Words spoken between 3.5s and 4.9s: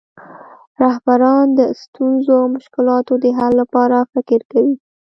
لپاره فکر کوي.